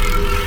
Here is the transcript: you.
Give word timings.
you. 0.00 0.41